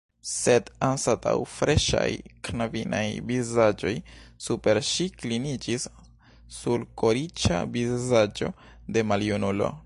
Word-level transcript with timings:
Sed 0.27 0.69
anstataŭ 0.85 1.33
freŝaj 1.57 2.07
knabinaj 2.47 3.03
vizaĝoj 3.31 3.93
super 4.47 4.81
ŝi 4.93 5.07
kliniĝis 5.21 5.87
sulkoriĉa 6.57 7.61
vizaĝo 7.77 8.51
de 8.97 9.07
maljunulo. 9.13 9.71